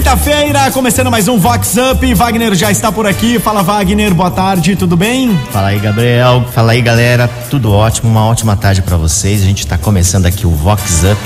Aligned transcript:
Quinta-feira, 0.00 0.70
começando 0.70 1.10
mais 1.10 1.28
um 1.28 1.38
Vox 1.38 1.74
Up. 1.76 2.14
Wagner 2.14 2.54
já 2.54 2.70
está 2.70 2.90
por 2.90 3.06
aqui. 3.06 3.38
Fala, 3.38 3.62
Wagner. 3.62 4.14
Boa 4.14 4.30
tarde, 4.30 4.74
tudo 4.74 4.96
bem? 4.96 5.38
Fala 5.52 5.68
aí, 5.68 5.78
Gabriel. 5.78 6.42
Fala 6.54 6.72
aí, 6.72 6.80
galera. 6.80 7.28
Tudo 7.50 7.70
ótimo. 7.70 8.08
Uma 8.10 8.24
ótima 8.24 8.56
tarde 8.56 8.80
para 8.80 8.96
vocês. 8.96 9.42
A 9.42 9.44
gente 9.44 9.58
está 9.58 9.76
começando 9.76 10.24
aqui 10.24 10.46
o 10.46 10.50
Vox 10.52 11.02
Up. 11.04 11.20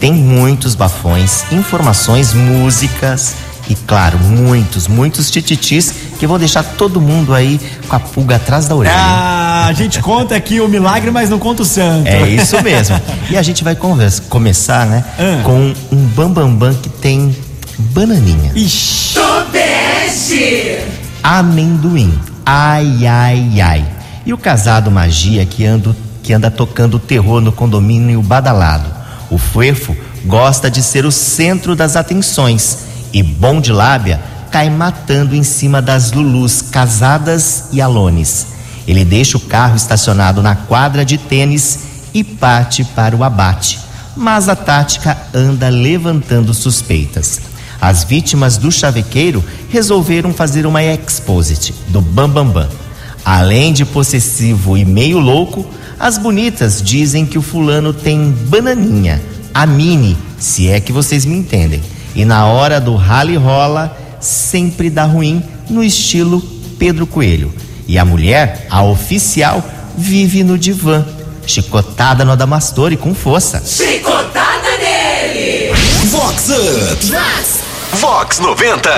Tem 0.00 0.14
muitos 0.14 0.74
bafões, 0.74 1.44
informações, 1.52 2.32
músicas 2.32 3.34
e, 3.68 3.74
claro, 3.74 4.18
muitos, 4.18 4.88
muitos 4.88 5.30
tititis 5.30 5.92
que 6.18 6.26
vão 6.26 6.38
deixar 6.38 6.62
todo 6.62 6.98
mundo 7.02 7.34
aí 7.34 7.60
com 7.86 7.96
a 7.96 8.00
pulga 8.00 8.36
atrás 8.36 8.66
da 8.66 8.74
orelha. 8.74 8.94
Ah, 8.96 9.66
a 9.66 9.72
gente 9.74 10.00
conta 10.00 10.34
aqui 10.34 10.58
o 10.58 10.68
milagre, 10.68 11.10
mas 11.10 11.28
não 11.28 11.38
conta 11.38 11.60
o 11.60 11.66
santo. 11.66 12.08
É 12.08 12.26
isso 12.30 12.62
mesmo. 12.62 12.98
E 13.28 13.36
a 13.36 13.42
gente 13.42 13.62
vai 13.62 13.76
conversa, 13.76 14.22
começar, 14.30 14.86
né, 14.86 15.04
Ah. 15.18 15.42
com 15.42 15.74
um 15.92 15.96
bambambam 16.06 16.54
bam, 16.54 16.70
bam 16.72 16.74
que 16.80 16.88
tem 16.88 17.36
bananinha. 17.78 18.52
Ixi. 18.54 19.14
Tobeste! 19.14 20.96
amendoim. 21.26 22.16
Ai, 22.44 23.04
ai, 23.04 23.60
ai. 23.60 23.84
E 24.24 24.32
o 24.32 24.38
casado 24.38 24.92
magia 24.92 25.44
que, 25.44 25.66
ando, 25.66 25.94
que 26.22 26.32
anda 26.32 26.52
tocando 26.52 27.00
terror 27.00 27.40
no 27.40 27.50
condomínio 27.50 28.22
badalado. 28.22 28.88
O 29.28 29.36
Fuefo 29.36 29.96
gosta 30.24 30.70
de 30.70 30.80
ser 30.82 31.04
o 31.04 31.10
centro 31.10 31.74
das 31.74 31.96
atenções. 31.96 32.78
E 33.12 33.24
bom 33.24 33.60
de 33.60 33.72
lábia 33.72 34.20
cai 34.52 34.70
matando 34.70 35.34
em 35.34 35.42
cima 35.42 35.82
das 35.82 36.12
Lulus 36.12 36.62
casadas 36.62 37.70
e 37.72 37.80
alones. 37.80 38.46
Ele 38.86 39.04
deixa 39.04 39.36
o 39.36 39.40
carro 39.40 39.74
estacionado 39.74 40.40
na 40.42 40.54
quadra 40.54 41.04
de 41.04 41.18
tênis 41.18 41.80
e 42.14 42.22
parte 42.22 42.84
para 42.84 43.16
o 43.16 43.24
abate. 43.24 43.80
Mas 44.16 44.48
a 44.48 44.54
tática 44.54 45.18
anda 45.34 45.68
levantando 45.68 46.54
suspeitas. 46.54 47.55
As 47.80 48.04
vítimas 48.04 48.56
do 48.56 48.70
chavequeiro 48.72 49.44
resolveram 49.70 50.32
fazer 50.32 50.66
uma 50.66 50.82
exposit 50.82 51.74
do 51.88 52.00
Bambambam. 52.00 52.64
Bam, 52.64 52.68
Bam. 52.68 52.86
Além 53.26 53.72
de 53.72 53.84
possessivo 53.84 54.78
e 54.78 54.84
meio 54.84 55.18
louco, 55.18 55.66
as 55.98 56.16
bonitas 56.16 56.80
dizem 56.80 57.26
que 57.26 57.36
o 57.36 57.42
fulano 57.42 57.92
tem 57.92 58.30
bananinha, 58.30 59.20
a 59.52 59.66
mini, 59.66 60.16
se 60.38 60.68
é 60.70 60.78
que 60.78 60.92
vocês 60.92 61.24
me 61.24 61.34
entendem. 61.34 61.82
E 62.14 62.24
na 62.24 62.46
hora 62.46 62.80
do 62.80 62.94
rally 62.94 63.34
rola, 63.34 63.98
sempre 64.20 64.88
dá 64.88 65.04
ruim 65.04 65.42
no 65.68 65.82
estilo 65.82 66.40
Pedro 66.78 67.04
Coelho. 67.04 67.52
E 67.88 67.98
a 67.98 68.04
mulher, 68.04 68.68
a 68.70 68.84
oficial, 68.84 69.60
vive 69.98 70.44
no 70.44 70.56
divã, 70.56 71.04
chicotada 71.46 72.24
no 72.24 72.30
Adamastor 72.30 72.96
com 72.96 73.12
força. 73.12 73.60
Chicotada 73.64 74.78
nele! 74.78 75.72
Vox 76.10 76.48
Up. 76.50 77.55
Vox 78.00 78.38
90. 78.40 78.90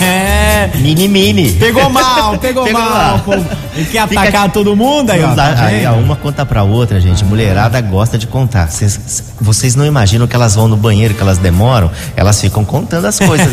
É. 0.00 0.70
Mini 0.76 1.08
mini. 1.08 1.52
Pegou 1.52 1.88
mal, 1.90 2.38
pegou, 2.38 2.64
Pegou 2.64 2.80
mal. 2.80 3.22
mal. 3.26 3.44
quer 3.74 4.08
Fica- 4.08 4.20
atacar 4.20 4.50
todo 4.50 4.74
mundo 4.74 5.10
aí, 5.10 5.22
ó. 5.22 5.34
Tá 5.34 5.54
aí 5.66 5.86
uma 5.86 6.16
conta 6.16 6.44
pra 6.46 6.62
outra, 6.62 7.00
gente. 7.00 7.24
Mulherada 7.24 7.80
gosta 7.80 8.16
de 8.18 8.26
contar. 8.26 8.68
Vocês, 8.70 9.24
vocês 9.40 9.74
não 9.74 9.84
imaginam 9.84 10.26
que 10.26 10.34
elas 10.34 10.54
vão 10.54 10.68
no 10.68 10.76
banheiro, 10.76 11.14
que 11.14 11.20
elas 11.20 11.38
demoram, 11.38 11.90
elas 12.16 12.40
ficam 12.40 12.64
contando 12.64 13.06
as 13.06 13.18
coisas. 13.18 13.48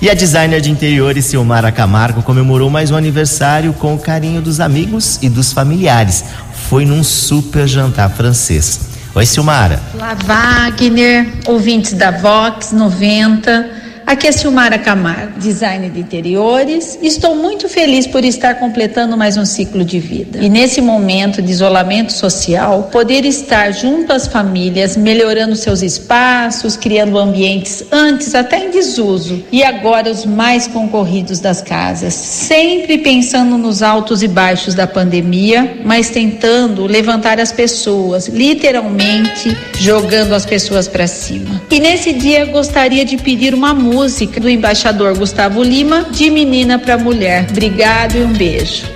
e 0.00 0.10
a 0.10 0.14
designer 0.14 0.60
de 0.60 0.70
interiores 0.70 1.24
Silmara 1.26 1.72
Camargo 1.72 2.22
comemorou 2.22 2.68
mais 2.70 2.90
um 2.90 2.96
aniversário 2.96 3.72
com 3.72 3.94
o 3.94 3.98
carinho 3.98 4.40
dos 4.42 4.60
amigos 4.60 5.18
e 5.22 5.28
dos 5.28 5.52
familiares. 5.52 6.24
Foi 6.68 6.84
num 6.84 7.02
super 7.02 7.66
jantar 7.66 8.10
francês. 8.10 8.80
Oi, 9.16 9.24
Silmara. 9.24 9.80
Olá, 9.94 10.16
Wagner, 10.24 11.34
ouvintes 11.46 11.92
da 11.92 12.10
Vox 12.10 12.72
90. 12.72 13.73
Aqui 14.06 14.28
é 14.28 14.32
Silmara 14.32 14.78
Camargo, 14.78 15.40
designer 15.40 15.90
de 15.90 16.00
interiores. 16.00 16.98
Estou 17.00 17.34
muito 17.34 17.70
feliz 17.70 18.06
por 18.06 18.22
estar 18.22 18.56
completando 18.56 19.16
mais 19.16 19.38
um 19.38 19.46
ciclo 19.46 19.82
de 19.82 19.98
vida. 19.98 20.40
E 20.40 20.48
nesse 20.48 20.82
momento 20.82 21.40
de 21.40 21.50
isolamento 21.50 22.12
social, 22.12 22.90
poder 22.92 23.24
estar 23.24 23.72
junto 23.72 24.12
às 24.12 24.26
famílias, 24.26 24.94
melhorando 24.94 25.56
seus 25.56 25.80
espaços, 25.80 26.76
criando 26.76 27.18
ambientes 27.18 27.82
antes 27.90 28.34
até 28.34 28.66
em 28.66 28.70
desuso 28.70 29.42
e 29.50 29.64
agora 29.64 30.10
os 30.10 30.26
mais 30.26 30.66
concorridos 30.66 31.40
das 31.40 31.62
casas. 31.62 32.12
Sempre 32.12 32.98
pensando 32.98 33.56
nos 33.56 33.82
altos 33.82 34.22
e 34.22 34.28
baixos 34.28 34.74
da 34.74 34.86
pandemia, 34.86 35.78
mas 35.82 36.10
tentando 36.10 36.86
levantar 36.86 37.40
as 37.40 37.52
pessoas, 37.52 38.28
literalmente 38.28 39.56
jogando 39.80 40.34
as 40.34 40.44
pessoas 40.44 40.86
para 40.86 41.06
cima. 41.06 41.62
E 41.70 41.80
nesse 41.80 42.12
dia 42.12 42.44
gostaria 42.44 43.04
de 43.04 43.16
pedir 43.16 43.54
uma 43.54 43.72
música 43.72 43.93
do 44.40 44.50
embaixador 44.50 45.16
Gustavo 45.16 45.62
Lima, 45.62 46.06
de 46.10 46.28
menina 46.28 46.78
para 46.80 46.98
mulher. 46.98 47.46
Obrigado 47.48 48.16
e 48.16 48.24
um 48.24 48.32
beijo. 48.32 48.86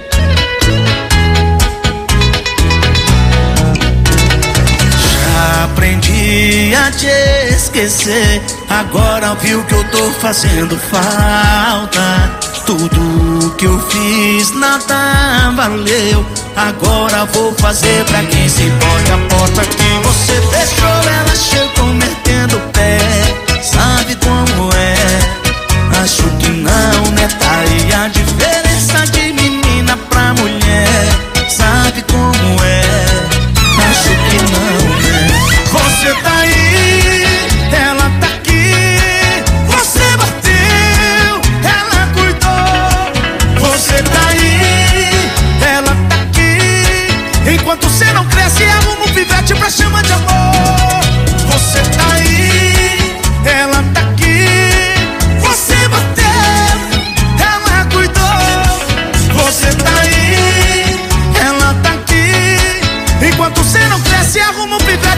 Aprendi 5.63 6.75
a 6.75 6.91
te 6.91 7.55
esquecer. 7.55 8.43
Agora 8.69 9.37
viu 9.37 9.63
que 9.65 9.75
eu 9.75 9.85
tô 9.85 10.11
fazendo 10.21 10.77
falta. 10.91 12.39
Tudo 12.67 13.55
que 13.57 13.67
eu 13.67 13.79
fiz 13.89 14.51
nada 14.57 15.53
valeu. 15.55 16.27
Agora 16.57 17.25
vou 17.27 17.55
fazer 17.55 18.05
pra 18.07 18.25
quem 18.25 18.49
se 18.49 18.65
importa. 18.65 19.15
A 19.15 19.19
porta 19.29 19.63
que 19.63 20.07
você 20.07 20.33
fechou, 20.51 20.89
ela 20.89 21.37
chegou 21.37 21.68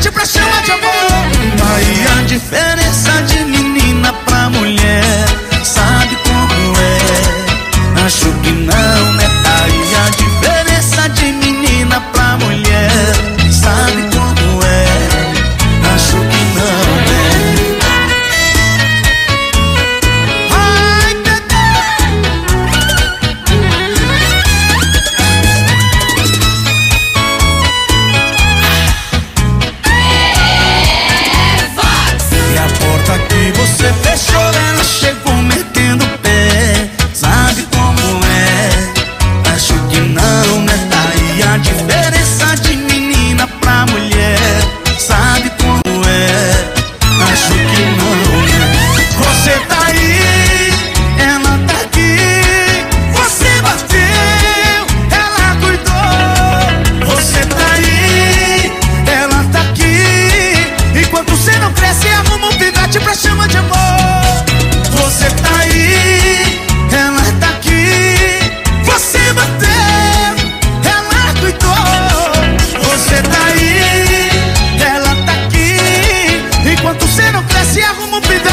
pede 0.00 0.11
pra 0.12 0.25
chamar 0.25 0.62
de 0.62 0.72
amor. 0.72 0.91
Aí 1.77 2.06
a 2.19 2.22
diferença 2.22 3.22
de 3.22 3.44
menina 3.44 4.12
pra 4.25 4.49
mulher, 4.49 5.27
sabe 5.62 6.16
como 6.25 6.78
é? 6.78 8.05
Acho 8.06 8.33
que 8.43 8.50
não. 8.50 8.90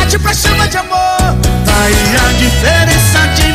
noite 0.07 0.19
pra 0.19 0.33
chama 0.33 0.68
de 0.69 0.77
amor. 0.77 1.18
Tá 1.65 1.83
aí 1.83 2.15
a 2.15 2.31
diferença 2.33 3.27
de 3.36 3.47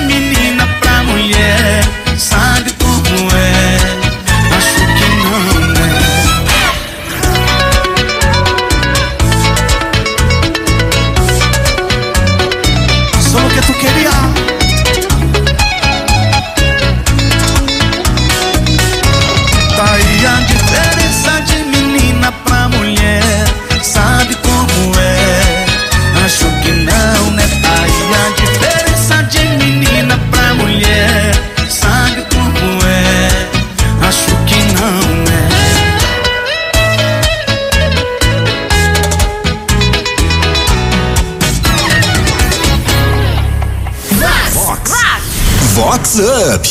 Up. 46.19 46.69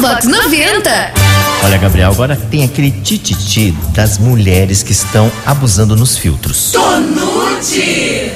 Vox 0.00 0.24
90. 0.24 1.12
Olha, 1.64 1.78
Gabriel, 1.78 2.12
agora 2.12 2.36
tem 2.36 2.62
aquele 2.62 2.92
tititi 2.92 3.72
das 3.92 4.18
mulheres 4.18 4.84
que 4.84 4.92
estão 4.92 5.32
abusando 5.44 5.96
nos 5.96 6.16
filtros. 6.16 6.70
Tonute. 6.70 8.30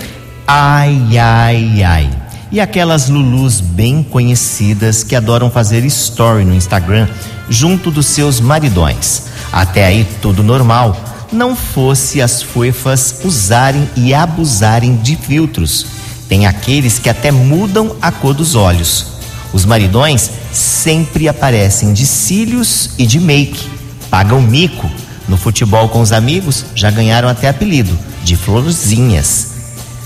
Ai, 0.46 1.16
ai, 1.16 1.82
ai. 1.84 2.10
E 2.50 2.60
aquelas 2.60 3.08
Lulus 3.08 3.60
bem 3.60 4.02
conhecidas 4.02 5.04
que 5.04 5.14
adoram 5.14 5.48
fazer 5.48 5.84
story 5.84 6.44
no 6.44 6.54
Instagram 6.54 7.06
junto 7.48 7.90
dos 7.90 8.06
seus 8.06 8.40
maridões. 8.40 9.24
Até 9.52 9.86
aí 9.86 10.04
tudo 10.20 10.42
normal. 10.42 10.96
Não 11.30 11.54
fosse 11.54 12.20
as 12.20 12.42
fuefas 12.42 13.20
usarem 13.22 13.88
e 13.94 14.12
abusarem 14.12 14.96
de 14.96 15.14
filtros. 15.14 15.86
Tem 16.28 16.46
aqueles 16.46 16.98
que 16.98 17.08
até 17.08 17.30
mudam 17.30 17.94
a 18.02 18.10
cor 18.10 18.34
dos 18.34 18.56
olhos. 18.56 19.17
Os 19.52 19.64
maridões 19.64 20.30
sempre 20.52 21.28
aparecem 21.28 21.92
de 21.92 22.06
cílios 22.06 22.90
e 22.98 23.06
de 23.06 23.18
make. 23.20 23.68
Pagam 24.10 24.40
mico. 24.40 24.90
No 25.28 25.36
futebol 25.36 25.88
com 25.88 26.00
os 26.00 26.12
amigos 26.12 26.64
já 26.74 26.90
ganharam 26.90 27.28
até 27.28 27.48
apelido 27.48 27.96
de 28.24 28.36
florzinhas. 28.36 29.48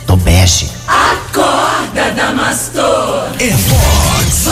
Do 0.06 0.16
bege. 0.16 0.68
Acorda, 0.86 2.10
Damastor. 2.14 3.28
É 3.38 3.50
Vox 3.50 4.48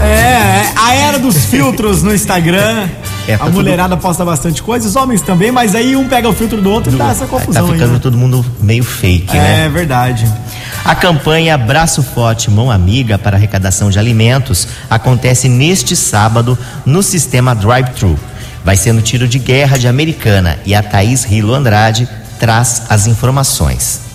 É, 0.00 0.04
é, 0.04 0.72
a 0.76 0.94
era 0.94 1.18
dos 1.18 1.44
filtros 1.44 2.02
no 2.02 2.14
Instagram. 2.14 2.88
É, 3.28 3.36
tá 3.36 3.44
a 3.44 3.50
mulherada 3.50 3.94
posta 3.94 4.24
bastante 4.24 4.62
coisa, 4.62 4.88
os 4.88 4.96
homens 4.96 5.20
também, 5.20 5.52
mas 5.52 5.74
aí 5.74 5.94
um 5.94 6.08
pega 6.08 6.26
o 6.26 6.32
filtro 6.32 6.62
do 6.62 6.70
outro 6.70 6.90
e 6.90 6.96
dá 6.96 7.10
essa 7.10 7.26
confusão 7.26 7.66
tá 7.66 7.72
aí. 7.72 7.78
ficando 7.78 7.92
né? 7.92 7.98
todo 7.98 8.16
mundo 8.16 8.42
meio 8.58 8.82
fake, 8.82 9.36
né? 9.36 9.66
É 9.66 9.68
verdade. 9.68 10.26
A 10.82 10.94
campanha 10.94 11.54
Abraço 11.54 12.02
Forte 12.02 12.50
Mão 12.50 12.70
Amiga 12.70 13.18
para 13.18 13.36
arrecadação 13.36 13.90
de 13.90 13.98
alimentos 13.98 14.68
acontece 14.88 15.46
neste 15.46 15.94
sábado 15.94 16.58
no 16.86 17.02
sistema 17.02 17.54
Drive-Thru. 17.54 18.18
Vai 18.64 18.76
ser 18.76 18.94
no 18.94 19.02
tiro 19.02 19.28
de 19.28 19.38
guerra 19.38 19.76
de 19.76 19.86
Americana 19.86 20.58
e 20.64 20.74
a 20.74 20.82
Thaís 20.82 21.24
Rilo 21.24 21.54
Andrade 21.54 22.08
traz 22.38 22.84
as 22.88 23.06
informações. 23.06 24.07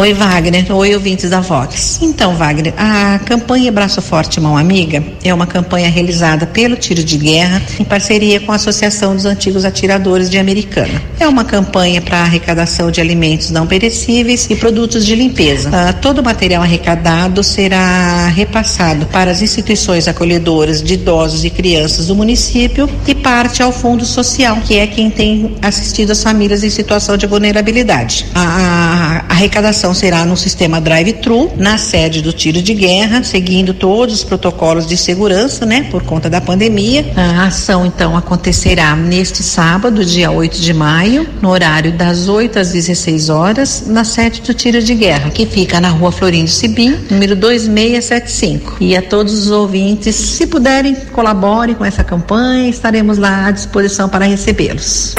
Oi, 0.00 0.14
Wagner. 0.14 0.64
Oi, 0.74 0.94
ouvintes 0.94 1.28
da 1.28 1.40
Vox. 1.40 1.98
Então, 2.00 2.34
Wagner, 2.34 2.72
a 2.78 3.18
campanha 3.18 3.70
Braço 3.70 4.00
Forte 4.00 4.40
Mão 4.40 4.56
Amiga 4.56 5.04
é 5.22 5.34
uma 5.34 5.46
campanha 5.46 5.90
realizada 5.90 6.46
pelo 6.46 6.74
Tiro 6.74 7.04
de 7.04 7.18
Guerra 7.18 7.60
em 7.78 7.84
parceria 7.84 8.40
com 8.40 8.50
a 8.50 8.54
Associação 8.54 9.14
dos 9.14 9.26
Antigos 9.26 9.62
Atiradores 9.62 10.30
de 10.30 10.38
Americana. 10.38 11.02
É 11.18 11.28
uma 11.28 11.44
campanha 11.44 12.00
para 12.00 12.16
arrecadação 12.22 12.90
de 12.90 12.98
alimentos 12.98 13.50
não 13.50 13.66
perecíveis 13.66 14.46
e 14.48 14.56
produtos 14.56 15.04
de 15.04 15.14
limpeza. 15.14 15.68
Ah, 15.70 15.92
todo 15.92 16.20
o 16.20 16.24
material 16.24 16.62
arrecadado 16.62 17.42
será 17.44 18.26
repassado 18.28 19.04
para 19.04 19.30
as 19.30 19.42
instituições 19.42 20.08
acolhedoras 20.08 20.82
de 20.82 20.94
idosos 20.94 21.44
e 21.44 21.50
crianças 21.50 22.06
do 22.06 22.14
município 22.16 22.88
e 23.06 23.14
parte 23.14 23.62
ao 23.62 23.70
Fundo 23.70 24.06
Social, 24.06 24.56
que 24.64 24.78
é 24.78 24.86
quem 24.86 25.10
tem 25.10 25.56
assistido 25.60 26.12
as 26.12 26.22
famílias 26.22 26.64
em 26.64 26.70
situação 26.70 27.18
de 27.18 27.26
vulnerabilidade. 27.26 28.24
A, 28.34 28.40
a- 28.40 29.24
a 29.28 29.32
arrecadação 29.40 29.89
será 29.94 30.24
no 30.24 30.36
sistema 30.36 30.80
drive-thru, 30.80 31.52
na 31.56 31.78
sede 31.78 32.22
do 32.22 32.32
tiro 32.32 32.62
de 32.62 32.74
guerra, 32.74 33.22
seguindo 33.22 33.74
todos 33.74 34.16
os 34.16 34.24
protocolos 34.24 34.86
de 34.86 34.96
segurança, 34.96 35.64
né, 35.66 35.86
por 35.90 36.02
conta 36.02 36.28
da 36.28 36.40
pandemia. 36.40 37.04
A 37.16 37.46
ação, 37.46 37.84
então, 37.86 38.16
acontecerá 38.16 38.94
neste 38.96 39.42
sábado, 39.42 40.04
dia 40.04 40.30
8 40.30 40.60
de 40.60 40.72
maio, 40.72 41.28
no 41.40 41.50
horário 41.50 41.92
das 41.92 42.28
8 42.28 42.58
às 42.58 42.72
16 42.72 43.28
horas, 43.28 43.84
na 43.86 44.04
sede 44.04 44.40
do 44.40 44.54
tiro 44.54 44.82
de 44.82 44.94
guerra, 44.94 45.30
que 45.30 45.46
fica 45.46 45.80
na 45.80 45.88
rua 45.88 46.12
Florindo 46.12 46.50
Sibim, 46.50 46.96
número 47.10 47.36
2675. 47.36 48.76
E 48.80 48.96
a 48.96 49.02
todos 49.02 49.34
os 49.34 49.50
ouvintes, 49.50 50.14
se 50.14 50.46
puderem, 50.46 50.94
colaborem 51.12 51.74
com 51.74 51.84
essa 51.84 52.04
campanha, 52.04 52.68
estaremos 52.68 53.18
lá 53.18 53.46
à 53.46 53.50
disposição 53.50 54.08
para 54.08 54.24
recebê-los. 54.24 55.14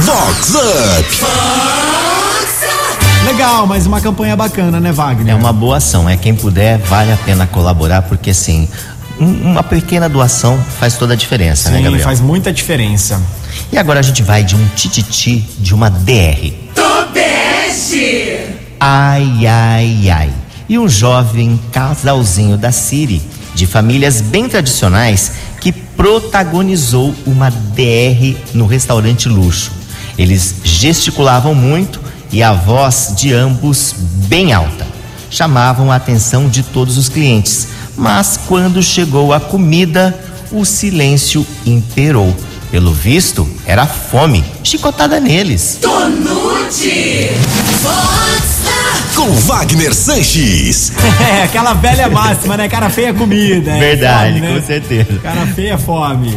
Vox 0.00 0.54
Up. 0.54 1.89
Legal, 3.30 3.64
mas 3.64 3.86
uma 3.86 4.00
campanha 4.00 4.34
bacana, 4.34 4.80
né, 4.80 4.90
Wagner? 4.90 5.32
É 5.32 5.36
uma 5.36 5.52
boa 5.52 5.76
ação, 5.76 6.08
é 6.08 6.16
quem 6.16 6.34
puder, 6.34 6.78
vale 6.78 7.12
a 7.12 7.16
pena 7.16 7.46
colaborar, 7.46 8.02
porque 8.02 8.30
assim, 8.30 8.68
um- 9.20 9.52
uma 9.52 9.62
pequena 9.62 10.08
doação 10.08 10.58
faz 10.80 10.96
toda 10.96 11.12
a 11.12 11.16
diferença, 11.16 11.70
né, 11.70 11.76
Sim, 11.78 11.84
Gabriel? 11.84 12.04
faz 12.04 12.20
muita 12.20 12.52
diferença. 12.52 13.22
E 13.72 13.78
agora 13.78 14.00
a 14.00 14.02
gente 14.02 14.20
vai 14.24 14.42
de 14.42 14.56
um 14.56 14.66
tititi 14.74 15.48
de 15.60 15.72
uma 15.72 15.88
DR. 15.88 16.52
Tobeste. 16.74 18.36
Ai, 18.80 19.46
ai, 19.46 20.10
ai. 20.10 20.30
E 20.68 20.76
um 20.76 20.88
jovem 20.88 21.58
casalzinho 21.70 22.56
da 22.56 22.72
Siri, 22.72 23.22
de 23.54 23.64
famílias 23.64 24.20
bem 24.20 24.48
tradicionais, 24.48 25.30
que 25.60 25.70
protagonizou 25.70 27.14
uma 27.24 27.48
DR 27.48 28.36
no 28.52 28.66
restaurante 28.66 29.28
luxo. 29.28 29.70
Eles 30.18 30.56
gesticulavam 30.64 31.54
muito 31.54 32.09
e 32.32 32.42
a 32.42 32.52
voz 32.52 33.12
de 33.16 33.32
ambos 33.32 33.94
bem 34.28 34.52
alta. 34.52 34.86
Chamavam 35.30 35.90
a 35.92 35.96
atenção 35.96 36.48
de 36.48 36.62
todos 36.62 36.98
os 36.98 37.08
clientes, 37.08 37.68
mas 37.96 38.38
quando 38.48 38.82
chegou 38.82 39.32
a 39.32 39.40
comida, 39.40 40.18
o 40.50 40.64
silêncio 40.64 41.46
imperou. 41.64 42.34
Pelo 42.70 42.92
visto, 42.92 43.48
era 43.66 43.84
fome, 43.86 44.44
chicotada 44.62 45.18
neles. 45.20 45.78
Tonute. 45.80 47.30
Com 49.14 49.28
Wagner 49.32 49.92
Sanches. 49.94 50.92
É, 51.20 51.42
aquela 51.44 51.74
velha 51.74 52.08
máxima, 52.08 52.56
né? 52.56 52.68
Cara 52.68 52.88
feia 52.88 53.08
é 53.08 53.12
comida. 53.12 53.70
é 53.72 53.78
Verdade, 53.78 54.34
fome, 54.34 54.40
né? 54.40 54.60
com 54.60 54.66
certeza. 54.66 55.18
Cara 55.22 55.46
feia 55.48 55.74
é 55.74 55.78
fome. 55.78 56.36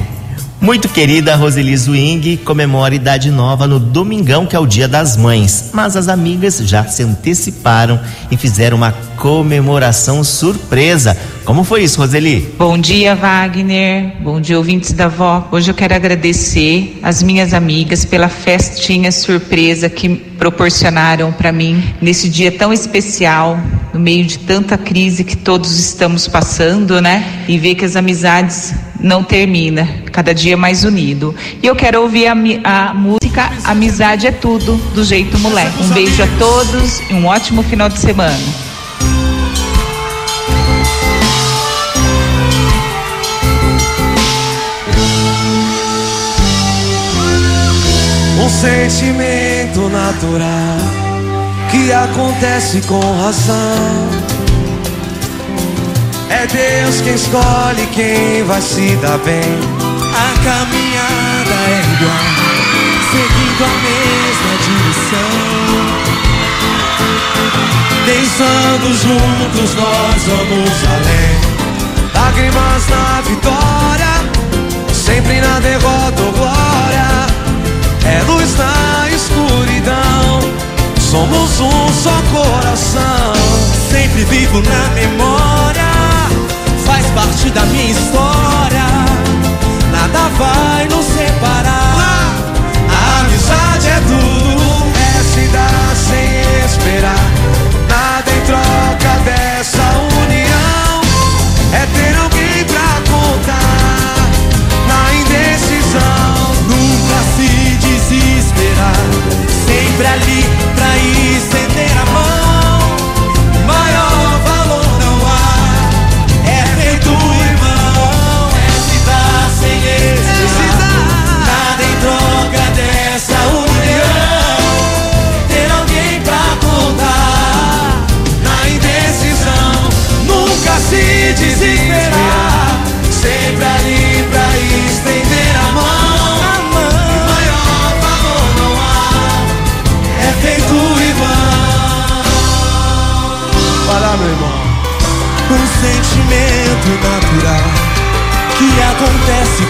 Muito 0.63 0.87
querida 0.87 1.35
Roseli 1.35 1.75
Zwing 1.75 2.37
comemora 2.37 2.95
idade 2.95 3.29
nova 3.29 3.67
no 3.67 3.81
domingão, 3.81 4.45
que 4.45 4.55
é 4.55 4.59
o 4.59 4.65
dia 4.65 4.87
das 4.87 5.17
mães. 5.17 5.71
Mas 5.73 5.97
as 5.97 6.07
amigas 6.07 6.59
já 6.59 6.85
se 6.85 7.03
anteciparam 7.03 7.99
e 8.31 8.37
fizeram 8.37 8.77
uma 8.77 8.93
comemoração 9.17 10.23
surpresa. 10.23 11.17
Como 11.43 11.65
foi 11.65 11.83
isso, 11.83 11.99
Roseli? 11.99 12.49
Bom 12.57 12.77
dia, 12.77 13.13
Wagner. 13.13 14.13
Bom 14.21 14.39
dia, 14.39 14.57
ouvintes 14.57 14.93
da 14.93 15.09
Vó. 15.09 15.49
Hoje 15.51 15.69
eu 15.69 15.75
quero 15.75 15.95
agradecer 15.95 16.97
as 17.03 17.21
minhas 17.21 17.53
amigas 17.53 18.05
pela 18.05 18.29
festinha 18.29 19.11
surpresa 19.11 19.89
que 19.89 20.07
proporcionaram 20.43 21.31
para 21.31 21.53
mim 21.53 21.81
nesse 22.01 22.27
dia 22.27 22.51
tão 22.51 22.73
especial, 22.73 23.57
no 23.93 23.99
meio 23.99 24.25
de 24.25 24.39
tanta 24.39 24.77
crise 24.77 25.23
que 25.23 25.37
todos 25.37 25.79
estamos 25.79 26.27
passando, 26.27 27.01
né? 27.01 27.45
E 27.47 27.57
ver 27.57 27.75
que 27.75 27.85
as 27.85 27.95
amizades 27.95 28.73
não 28.99 29.23
termina, 29.23 29.87
cada 30.11 30.33
dia 30.33 30.57
mais 30.57 30.83
unido. 30.83 31.33
E 31.61 31.65
eu 31.65 31.73
quero 31.77 32.01
ouvir 32.01 32.27
a, 32.27 32.33
a 32.89 32.93
música 32.93 33.53
Amizade 33.63 34.27
é 34.27 34.33
Tudo, 34.33 34.75
do 34.93 35.01
jeito 35.01 35.39
moleque. 35.39 35.81
Um 35.81 35.87
beijo 35.91 36.21
a 36.21 36.27
todos 36.37 36.99
e 37.09 37.13
um 37.13 37.25
ótimo 37.25 37.63
final 37.63 37.87
de 37.87 37.99
semana. 37.99 38.37
Um 48.43 48.49
sentimento 48.49 49.42
natural 49.81 50.77
que 51.71 51.91
acontece 51.91 52.81
com 52.81 52.99
razão. 53.21 54.09
É 56.29 56.45
Deus 56.45 57.01
quem 57.01 57.15
escolhe 57.15 57.87
quem 57.93 58.43
vai 58.43 58.61
se 58.61 58.95
dar 58.97 59.17
bem. 59.19 59.41
A 60.13 60.33
caminhada 60.43 61.55
é 61.67 61.81
igual, 61.93 62.27
seguindo 63.11 63.63
a 63.63 63.73
mesma 63.87 64.53
direção. 64.65 65.33
Pensando 68.05 68.87
juntos 68.93 69.75
nós 69.75 70.23
vamos 70.27 70.83
além. 70.87 71.53
Lágrimas 72.13 72.72
vivo 84.53 84.61
na 84.61 84.89
memória. 84.93 85.91
Faz 86.85 87.05
parte 87.11 87.49
da 87.49 87.65
minha 87.65 87.91
história. 87.91 88.85
Nada 89.91 90.29
vai 90.37 90.87
nos 90.87 91.05
separar. 91.05 91.82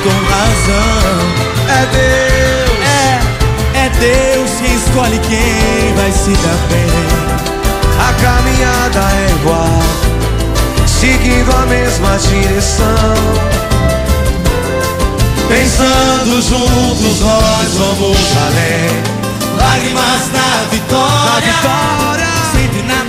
Com 0.03 0.09
razão. 0.09 1.43
É 1.69 1.85
Deus, 1.95 2.77
é, 2.83 3.85
é 3.85 3.89
Deus 3.89 4.51
quem 4.59 4.75
escolhe 4.75 5.19
quem 5.19 5.95
vai 5.95 6.11
se 6.11 6.31
dar 6.31 6.59
bem. 6.69 6.91
A 7.99 8.13
caminhada 8.21 8.99
é 8.99 9.31
igual, 9.31 9.81
seguindo 10.85 11.51
a 11.55 11.65
mesma 11.65 12.17
direção. 12.17 13.53
Pensando 15.47 16.41
juntos 16.41 17.19
nós 17.19 17.73
vamos 17.77 18.17
além 18.47 19.13
Lágrimas 19.57 20.31
na 20.33 20.65
vitória, 20.71 21.53
Sempre 22.51 22.81
na 22.83 23.03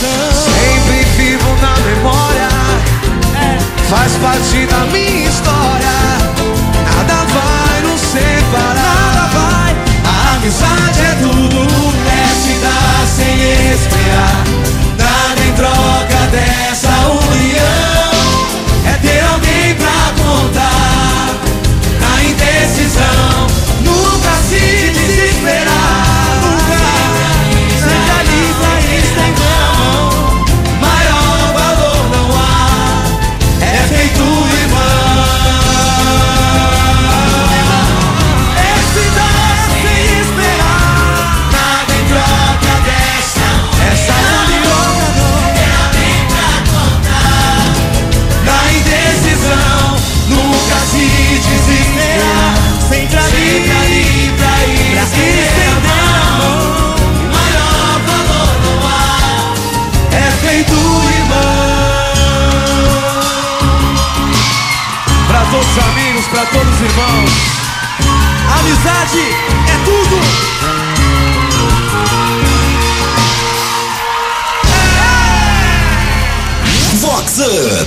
coração. 0.00 0.54
Sempre 0.54 1.04
vivo 1.16 1.56
na 1.60 1.76
memória. 1.78 2.48
Faz 3.88 4.12
parte 4.16 4.66
da 4.66 4.84
minha 4.92 5.28
história. 5.28 5.88
Nada 6.84 7.24
vai 7.32 7.57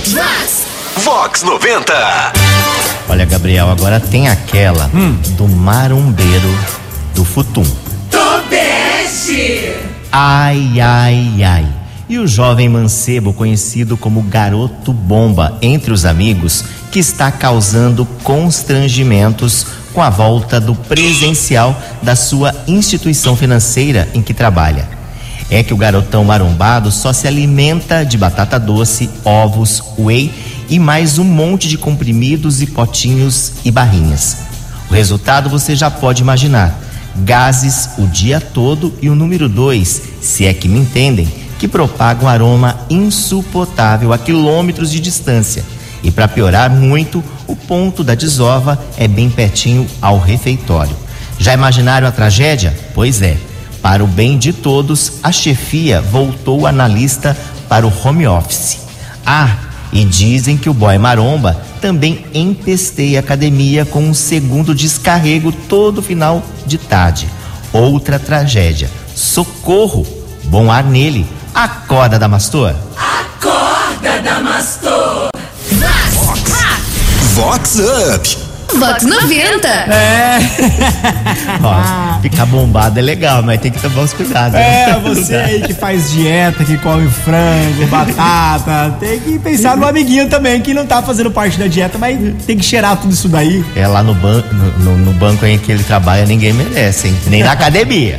Vox. 0.04 0.66
Vox 1.04 1.42
90. 1.42 1.92
Olha, 3.08 3.24
Gabriel, 3.24 3.70
agora 3.70 4.00
tem 4.00 4.28
aquela 4.28 4.90
do 5.36 5.46
marumbeiro 5.46 6.48
do 7.14 7.24
Futum. 7.24 7.64
Tobeste. 8.10 9.74
Ai, 10.10 10.80
ai, 10.80 11.44
ai. 11.44 11.66
E 12.08 12.18
o 12.18 12.26
jovem 12.26 12.68
mancebo, 12.68 13.32
conhecido 13.32 13.96
como 13.96 14.22
Garoto 14.22 14.92
Bomba 14.92 15.56
entre 15.62 15.92
os 15.92 16.04
amigos, 16.04 16.64
que 16.90 16.98
está 16.98 17.30
causando 17.30 18.04
constrangimentos 18.24 19.66
com 19.94 20.02
a 20.02 20.10
volta 20.10 20.60
do 20.60 20.74
presencial 20.74 21.80
da 22.02 22.16
sua 22.16 22.52
instituição 22.66 23.36
financeira 23.36 24.08
em 24.12 24.20
que 24.20 24.34
trabalha. 24.34 25.01
É 25.52 25.62
que 25.62 25.74
o 25.74 25.76
garotão 25.76 26.24
marombado 26.24 26.90
só 26.90 27.12
se 27.12 27.28
alimenta 27.28 28.06
de 28.06 28.16
batata 28.16 28.58
doce, 28.58 29.10
ovos, 29.22 29.82
whey 29.98 30.32
e 30.66 30.78
mais 30.78 31.18
um 31.18 31.24
monte 31.24 31.68
de 31.68 31.76
comprimidos 31.76 32.62
e 32.62 32.66
potinhos 32.66 33.52
e 33.62 33.70
barrinhas. 33.70 34.38
O 34.90 34.94
resultado 34.94 35.50
você 35.50 35.76
já 35.76 35.90
pode 35.90 36.22
imaginar: 36.22 36.74
gases 37.16 37.90
o 37.98 38.06
dia 38.06 38.40
todo 38.40 38.94
e 39.02 39.10
o 39.10 39.14
número 39.14 39.46
dois, 39.46 40.00
se 40.22 40.46
é 40.46 40.54
que 40.54 40.66
me 40.68 40.78
entendem, 40.78 41.28
que 41.58 41.68
propaga 41.68 42.24
um 42.24 42.28
aroma 42.28 42.74
insuportável 42.88 44.10
a 44.10 44.16
quilômetros 44.16 44.90
de 44.90 45.00
distância. 45.00 45.62
E 46.02 46.10
para 46.10 46.28
piorar 46.28 46.70
muito, 46.70 47.22
o 47.46 47.54
ponto 47.54 48.02
da 48.02 48.14
desova 48.14 48.82
é 48.96 49.06
bem 49.06 49.28
pertinho 49.28 49.86
ao 50.00 50.18
refeitório. 50.18 50.96
Já 51.38 51.52
imaginaram 51.52 52.08
a 52.08 52.10
tragédia? 52.10 52.74
Pois 52.94 53.20
é. 53.20 53.51
Para 53.82 54.04
o 54.04 54.06
bem 54.06 54.38
de 54.38 54.52
todos, 54.52 55.14
a 55.22 55.32
chefia 55.32 56.00
voltou 56.00 56.66
analista 56.66 57.36
para 57.68 57.86
o 57.86 57.92
home 58.02 58.26
office. 58.26 58.78
Ah, 59.26 59.56
e 59.92 60.04
dizem 60.04 60.56
que 60.56 60.70
o 60.70 60.74
boy 60.74 60.96
maromba 60.98 61.60
também 61.80 62.24
empesteia 62.32 63.18
a 63.18 63.20
academia 63.20 63.84
com 63.84 64.00
um 64.00 64.14
segundo 64.14 64.74
descarrego 64.74 65.50
todo 65.50 66.00
final 66.00 66.42
de 66.64 66.78
tarde. 66.78 67.28
Outra 67.72 68.18
tragédia. 68.18 68.88
Socorro! 69.14 70.06
Bom 70.44 70.70
ar 70.70 70.84
nele. 70.84 71.26
Acorda, 71.54 72.18
Damastor. 72.18 72.74
Acorda, 72.96 74.20
Damastor. 74.22 75.30
Vox 77.34 77.78
Up. 77.78 78.41
Vox 78.78 79.02
90. 79.04 79.68
É. 79.68 80.38
Ó, 81.62 82.20
ficar 82.20 82.46
bombado 82.46 82.98
é 82.98 83.02
legal, 83.02 83.42
mas 83.42 83.60
tem 83.60 83.70
que 83.70 83.80
tomar 83.80 84.02
os 84.02 84.12
cuidados. 84.12 84.52
né? 84.54 84.90
É, 84.90 84.98
você 85.00 85.34
aí 85.36 85.60
que 85.62 85.74
faz 85.74 86.10
dieta, 86.10 86.64
que 86.64 86.76
come 86.78 87.08
frango, 87.08 87.86
batata, 87.88 88.96
tem 89.00 89.20
que 89.20 89.38
pensar 89.38 89.76
no 89.76 89.86
amiguinho 89.86 90.28
também 90.28 90.60
que 90.60 90.72
não 90.74 90.86
tá 90.86 91.02
fazendo 91.02 91.30
parte 91.30 91.58
da 91.58 91.66
dieta, 91.66 91.98
mas 91.98 92.18
tem 92.46 92.56
que 92.56 92.64
cheirar 92.64 92.96
tudo 92.96 93.12
isso 93.12 93.28
daí. 93.28 93.64
É 93.76 93.86
lá 93.86 94.02
no, 94.02 94.14
ban 94.14 94.42
no, 94.52 94.78
no- 94.78 94.98
no 94.98 95.12
banco 95.12 95.44
em 95.46 95.58
que 95.58 95.70
ele 95.72 95.82
trabalha, 95.82 96.24
ninguém 96.26 96.52
merece, 96.52 97.08
hein? 97.08 97.16
Nem 97.26 97.42
na 97.42 97.52
academia. 97.52 98.18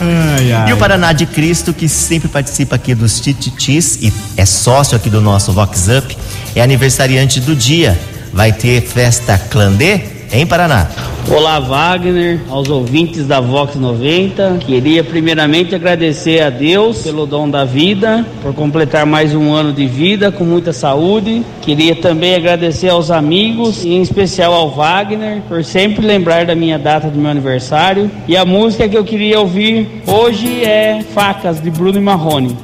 Ai, 0.00 0.52
ai. 0.52 0.70
E 0.70 0.72
o 0.72 0.76
Paraná 0.76 1.12
de 1.12 1.26
Cristo, 1.26 1.72
que 1.72 1.88
sempre 1.88 2.28
participa 2.28 2.76
aqui 2.76 2.94
dos 2.94 3.20
Tititis 3.20 3.98
e 4.00 4.12
é 4.36 4.44
sócio 4.44 4.96
aqui 4.96 5.08
do 5.10 5.20
nosso 5.20 5.52
Vox 5.52 5.86
Up, 5.88 6.16
é 6.54 6.62
aniversariante 6.62 7.40
do 7.40 7.54
dia. 7.54 7.98
Vai 8.32 8.52
ter 8.52 8.80
festa 8.80 9.36
clandê 9.36 10.00
em 10.32 10.46
Paraná. 10.46 10.88
Olá, 11.28 11.58
Wagner, 11.58 12.40
aos 12.48 12.68
ouvintes 12.68 13.26
da 13.26 13.40
Vox 13.40 13.74
90. 13.74 14.58
Queria 14.64 15.02
primeiramente 15.02 15.74
agradecer 15.74 16.40
a 16.40 16.48
Deus 16.48 17.02
pelo 17.02 17.26
dom 17.26 17.48
da 17.50 17.64
vida, 17.64 18.24
por 18.40 18.54
completar 18.54 19.04
mais 19.04 19.34
um 19.34 19.52
ano 19.52 19.72
de 19.72 19.86
vida 19.86 20.30
com 20.30 20.44
muita 20.44 20.72
saúde. 20.72 21.44
Queria 21.60 21.96
também 21.96 22.34
agradecer 22.34 22.88
aos 22.88 23.10
amigos, 23.10 23.84
e 23.84 23.90
em 23.90 24.02
especial 24.02 24.52
ao 24.52 24.70
Wagner, 24.70 25.42
por 25.48 25.64
sempre 25.64 26.06
lembrar 26.06 26.46
da 26.46 26.54
minha 26.54 26.78
data 26.78 27.08
do 27.08 27.18
meu 27.18 27.30
aniversário. 27.30 28.10
E 28.28 28.36
a 28.36 28.44
música 28.44 28.88
que 28.88 28.96
eu 28.96 29.04
queria 29.04 29.40
ouvir 29.40 30.02
hoje 30.06 30.64
é 30.64 31.02
Facas, 31.14 31.60
de 31.60 31.70
Bruno 31.70 31.98
e 31.98 32.02
Marrone. 32.02 32.56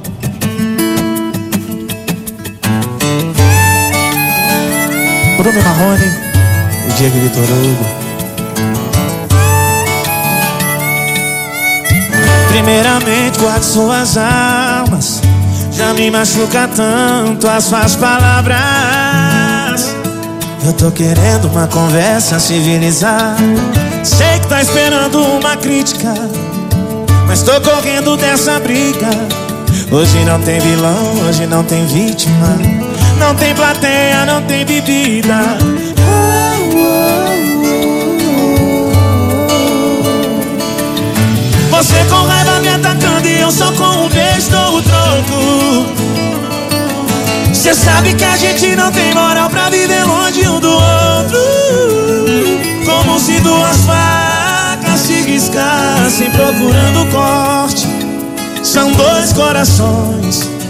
Bruno 5.47 5.63
Marrone, 5.63 6.11
o 6.89 6.93
dia 6.97 7.09
que 7.09 7.19
Vitor 7.19 7.43
Hugo. 7.43 7.85
Primeiramente, 12.49 13.39
guarde 13.39 13.65
suas 13.65 14.17
almas. 14.17 15.21
Já 15.71 15.93
me 15.93 16.11
machuca 16.11 16.67
tanto 16.75 17.47
as 17.47 17.63
suas 17.63 17.95
palavras. 17.95 18.59
Eu 20.65 20.73
tô 20.73 20.91
querendo 20.91 21.45
uma 21.45 21.65
conversa 21.67 22.41
civilizada. 22.41 23.37
Sei 24.03 24.39
que 24.41 24.47
tá 24.47 24.61
esperando 24.61 25.21
uma 25.21 25.55
crítica. 25.55 26.13
Mas 27.25 27.41
tô 27.41 27.61
correndo 27.61 28.17
dessa 28.17 28.59
briga. 28.59 29.07
Hoje 29.91 30.25
não 30.25 30.41
tem 30.41 30.59
vilão, 30.59 31.25
hoje 31.25 31.47
não 31.47 31.63
tem 31.63 31.85
vítima. 31.85 32.57
Não 33.19 33.35
tem 33.35 33.53
plateia, 33.55 34.25
não 34.25 34.41
tem 34.43 34.65
bebida. 34.65 35.57
Você 41.71 42.03
com 42.09 42.25
raiva 42.25 42.59
me 42.59 42.69
atacando 42.69 43.27
e 43.27 43.41
eu 43.41 43.51
só 43.51 43.71
com 43.73 44.05
um 44.05 44.09
beijo 44.09 44.49
dou 44.49 44.77
o 44.77 44.81
troco. 44.81 46.07
Cê 47.53 47.73
sabe 47.73 48.13
que 48.13 48.23
a 48.23 48.37
gente 48.37 48.75
não 48.75 48.91
tem 48.91 49.13
moral 49.13 49.49
pra 49.49 49.69
viver 49.69 50.03
longe 50.05 50.47
um 50.47 50.59
do 50.59 50.71
outro. 50.71 51.39
Como 52.85 53.19
se 53.19 53.39
duas 53.41 53.77
facas 53.85 54.99
se 55.01 55.21
riscassem. 55.21 56.29
procurando 56.31 57.11
corte. 57.11 57.87
São 58.63 58.91
dois 58.91 59.33
corações 59.33 60.46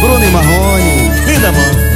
Bruno 0.00 0.24
e 0.24 0.30
Marrone. 0.30 1.10
Linda, 1.26 1.52
mano. 1.52 1.90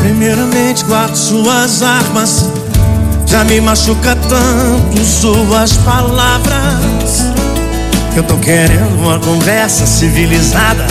Primeiramente 0.00 0.84
guardo 0.84 1.14
suas 1.14 1.82
armas 1.82 2.50
Já 3.26 3.44
me 3.44 3.60
machuca 3.60 4.16
tanto 4.28 5.04
suas 5.04 5.72
palavras 5.78 7.26
Eu 8.16 8.22
tô 8.22 8.36
querendo 8.38 8.98
uma 8.98 9.18
conversa 9.18 9.84
civilizada 9.84 10.86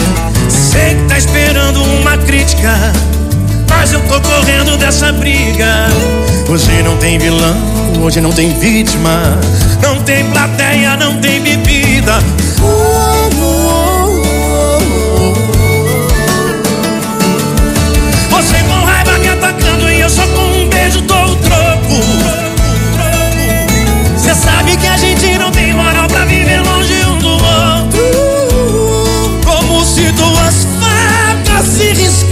Sei 0.50 0.96
que 0.96 1.04
tá 1.08 1.18
esperando 1.18 1.82
uma 1.82 2.18
crítica 2.18 2.72
Mas 3.70 3.94
eu 3.94 4.02
tô 4.08 4.20
correndo 4.22 4.78
dessa 4.78 5.12
briga 5.12 5.88
Hoje 6.48 6.84
não 6.84 6.98
tem 6.98 7.18
vilão, 7.18 7.56
hoje 8.02 8.22
não 8.22 8.32
tem 8.32 8.50
vítima 8.60 9.40
Não 9.82 10.02
tem 10.04 10.26
plateia, 10.32 10.96
não 10.98 11.20
tem 11.20 11.42
bebida 11.42 12.20
Você 18.30 18.58
com 18.64 18.86
raiva 18.86 19.18
me 19.20 19.30
atacando 19.30 19.90
e 19.90 20.00
eu 20.00 20.10
só 20.10 20.26
com 20.28 20.42
um 20.42 20.70
beijo 20.70 21.02
dou 21.02 21.26
o 21.26 21.36
troco. 21.38 22.02
Você 24.18 24.34
sabe 24.36 24.76
que 24.78 24.88
a 24.88 24.98
gente 24.98 25.38
não 25.38 25.52
tem 25.52 25.74
moral 25.74 26.08
pra 26.08 26.26
viver 26.26 26.62
longe 26.62 27.06
um 27.06 27.18
do 27.20 27.30
outro. 27.30 28.00
Como 29.46 29.86
se 29.86 30.12
duas 30.12 30.68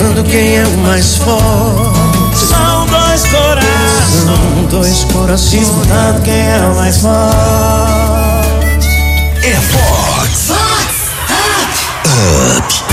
disputando 0.00 0.24
quem 0.30 0.56
é 0.56 0.66
o 0.66 0.78
mais 0.78 1.16
forte. 1.16 2.38
São 2.38 2.86
dois 2.86 3.26
corações. 3.26 4.24
São 4.24 4.64
dois 4.70 5.04
corações 5.04 5.60
disputando 5.60 6.22
quem 6.22 6.34
é 6.34 6.70
o 6.72 6.74
mais 6.74 6.96
forte. 6.96 8.88
É 9.42 9.54
Fox. 9.56 10.50
Up. 12.56 12.84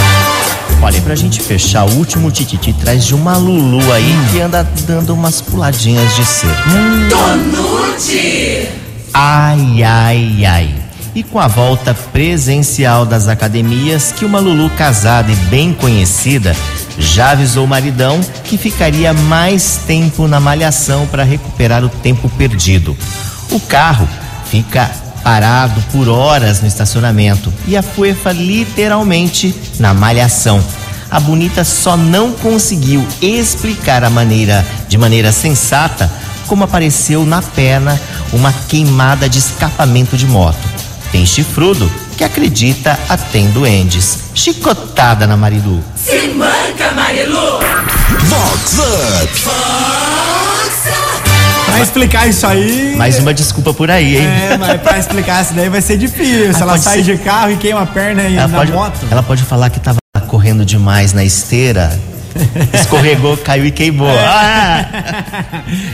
Olha, 0.82 0.98
e 0.98 1.02
pra 1.02 1.16
gente 1.16 1.42
fechar, 1.42 1.86
o 1.86 1.96
último 1.96 2.30
Tititi 2.30 2.74
traz 2.74 3.06
de 3.06 3.16
uma 3.16 3.38
Lulu 3.38 3.92
aí 3.92 4.16
que 4.32 4.42
anda 4.42 4.68
dando 4.86 5.14
umas 5.14 5.42
puladinhas 5.42 6.16
de 6.16 6.26
ser. 6.26 6.48
Hum. 6.48 7.10
Tonute! 7.10 8.70
Ai, 9.14 9.84
ai, 9.84 10.46
ai. 10.46 10.76
E 11.16 11.24
com 11.24 11.40
a 11.40 11.48
volta 11.48 11.94
presencial 11.94 13.06
das 13.06 13.28
academias, 13.28 14.12
que 14.12 14.24
uma 14.24 14.40
Lulu 14.40 14.70
casada 14.72 15.32
e 15.32 15.36
bem 15.36 15.74
conhecida 15.74 16.56
já 16.98 17.32
avisou 17.32 17.66
o 17.66 17.68
maridão 17.68 18.20
que 18.44 18.58
ficaria 18.58 19.14
mais 19.14 19.82
tempo 19.86 20.28
na 20.28 20.40
malhação 20.40 21.06
para 21.08 21.24
recuperar 21.24 21.84
o 21.84 21.90
tempo 21.90 22.30
perdido. 22.30 22.98
O 23.52 23.60
carro 23.60 24.08
fica 24.50 24.90
parado 25.24 25.82
por 25.92 26.08
horas 26.08 26.62
no 26.62 26.68
estacionamento 26.68 27.54
e 27.68 27.76
a 27.76 27.84
Fuefa 27.84 28.32
literalmente 28.32 29.54
na 29.80 29.94
malhação. 29.94 30.64
A 31.10 31.20
bonita 31.20 31.64
só 31.64 31.96
não 31.96 32.32
conseguiu 32.32 33.06
explicar 33.22 34.04
a 34.04 34.10
maneira, 34.10 34.66
de 34.90 34.98
maneira 34.98 35.32
sensata, 35.32 36.12
como 36.48 36.64
apareceu 36.64 37.26
na 37.26 37.42
perna 37.42 38.00
uma 38.34 38.52
queimada 38.68 39.30
de 39.30 39.40
escapamento 39.40 40.18
de 40.18 40.26
moto. 40.26 40.68
Tem 41.12 41.26
chifrudo 41.26 41.90
que 42.18 42.24
acredita 42.24 42.98
a 43.08 43.16
tem 43.16 43.48
duendes. 43.52 44.20
Chicotada 44.34 45.28
na 45.28 45.38
Marilu. 45.38 45.84
Se 45.96 46.28
manca, 46.30 46.92
Marilu! 46.96 47.60
Vox 48.26 48.80
Up. 48.80 49.44
Pra 51.66 51.82
explicar 51.82 52.28
isso 52.28 52.48
aí. 52.48 52.96
Mais 52.96 53.20
uma 53.20 53.34
desculpa 53.34 53.74
por 53.74 53.92
aí, 53.92 54.18
hein? 54.18 54.26
É, 54.26 54.58
mas 54.58 54.82
pra 54.82 54.98
explicar 54.98 55.44
isso 55.44 55.54
daí 55.54 55.70
vai 55.70 55.82
ser 55.82 55.98
difícil. 55.98 56.52
Ah, 56.56 56.60
ela 56.62 56.72
pode 56.74 56.84
sai 56.84 57.04
ser. 57.04 57.18
de 57.18 57.24
carro 57.24 57.52
e 57.52 57.58
queima 57.58 57.82
a 57.84 57.86
perna 57.86 58.24
e 58.24 58.36
Ela 58.36 58.48
na 58.48 58.58
pode, 58.58 58.72
moto. 58.72 59.08
ela 59.12 59.22
pode 59.22 59.44
falar 59.44 59.70
que 59.70 59.80
tava 59.80 59.98
correndo 60.28 60.66
demais 60.66 61.14
na 61.14 61.24
esteira, 61.24 61.98
escorregou, 62.74 63.38
caiu 63.38 63.66
e 63.66 63.72
queimou. 63.72 64.08
Ah! 64.10 64.86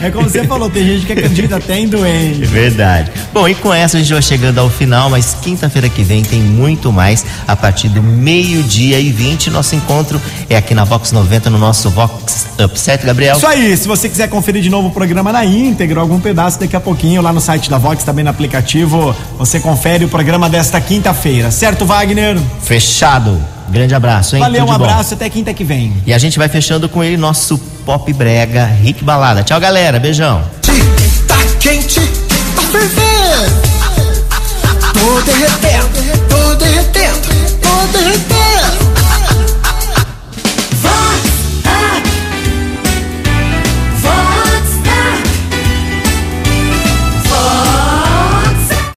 É 0.02 0.10
como 0.12 0.30
você 0.30 0.44
falou, 0.46 0.70
tem 0.70 0.86
gente 0.86 1.06
que 1.06 1.14
acredita 1.14 1.58
até 1.58 1.78
em 1.80 1.84
É 1.86 1.88
doente. 1.88 2.46
verdade. 2.46 3.12
Bom, 3.34 3.48
e 3.48 3.56
com 3.56 3.74
essa 3.74 3.98
a 3.98 4.00
gente 4.00 4.12
vai 4.14 4.22
chegando 4.22 4.60
ao 4.60 4.70
final, 4.70 5.10
mas 5.10 5.36
quinta-feira 5.42 5.90
que 5.90 6.04
vem 6.04 6.24
tem 6.24 6.40
muito 6.42 6.92
mais 6.92 7.26
a 7.48 7.56
partir 7.56 7.90
do 7.90 8.02
meio-dia 8.04 9.00
e 9.00 9.12
20. 9.12 9.50
Nosso 9.50 9.76
encontro 9.76 10.22
é 10.50 10.56
aqui 10.56 10.74
na 10.74 10.84
Vox 10.84 11.12
90, 11.12 11.50
no 11.50 11.58
nosso 11.58 11.90
Vox 11.90 12.48
Up, 12.64 12.80
certo, 12.80 13.06
Gabriel? 13.06 13.38
Isso 13.38 13.48
aí, 13.48 13.76
se 13.78 13.88
você 13.88 14.08
quiser 14.10 14.28
conferir 14.30 14.62
de 14.62 14.70
novo 14.70 14.90
o 14.90 14.92
programa 14.92 15.32
na 15.32 15.44
íntegra, 15.46 16.00
algum 16.00 16.20
pedaço 16.20 16.60
daqui 16.60 16.76
a 16.76 16.80
pouquinho, 16.80 17.22
lá 17.22 17.32
no 17.34 17.42
site 17.42 17.70
da 17.70 17.78
Vox, 17.78 18.04
também 18.04 18.24
no 18.24 18.30
aplicativo, 18.30 19.16
você 19.38 19.60
confere 19.60 20.06
o 20.06 20.10
programa 20.10 20.50
desta 20.50 20.80
quinta-feira, 20.82 21.52
certo, 21.52 21.86
Wagner? 21.86 22.38
Fechado. 22.62 23.53
Grande 23.74 23.96
abraço, 23.96 24.36
hein? 24.36 24.42
Valeu, 24.44 24.62
Tudo 24.62 24.70
um 24.70 24.74
de 24.74 24.80
bom. 24.80 24.86
abraço 24.86 25.14
até 25.16 25.28
quinta 25.32 25.52
que 25.52 25.64
vem. 25.64 25.92
E 26.06 26.14
a 26.14 26.18
gente 26.20 26.38
vai 26.38 26.48
fechando 26.48 26.88
com 26.88 27.04
ele, 27.04 27.18
nosso 27.18 27.58
pop 27.84 28.14
brega, 28.14 28.66
Rick 28.66 29.04
Balada. 29.04 29.42
Tchau, 29.42 29.60
galera. 29.60 30.00
Beijão. 30.00 30.44
Tá 31.28 31.36
quente, 31.60 32.00
tá 32.00 32.62
fervendo. 32.72 33.64
Tô 34.94 35.22
derretendo, 35.22 35.90
tô 36.30 36.56
derretendo, 36.56 37.28
tô 37.62 37.98
derretendo. 37.98 38.43